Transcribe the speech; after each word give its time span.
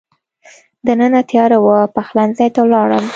دننه 0.87 1.21
تېاره 1.29 1.57
وه، 1.65 1.79
پخلنځي 1.95 2.47
ته 2.55 2.59
ولاړم. 2.65 3.05